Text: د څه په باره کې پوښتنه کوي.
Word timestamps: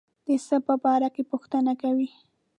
د 0.27 0.29
څه 0.45 0.55
په 0.67 0.73
باره 0.83 1.09
کې 1.15 1.23
پوښتنه 1.31 1.73
کوي. 1.81 2.09